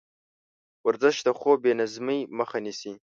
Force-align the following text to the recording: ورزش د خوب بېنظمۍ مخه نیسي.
ورزش 0.87 1.17
د 1.27 1.29
خوب 1.39 1.57
بېنظمۍ 1.63 2.19
مخه 2.37 2.57
نیسي. 2.65 2.93